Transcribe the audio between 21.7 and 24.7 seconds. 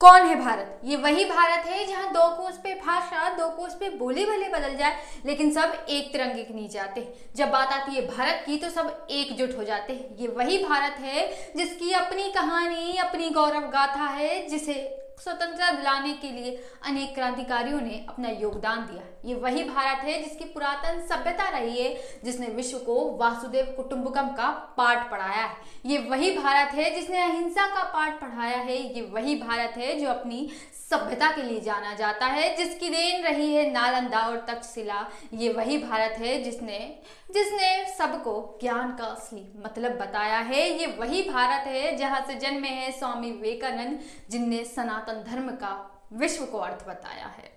है, जिसने विश्व को वासुदेव कुटुंबकम का